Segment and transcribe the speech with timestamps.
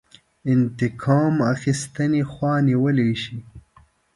[0.51, 3.37] انتقام اخیستنې خوا نیولی شي.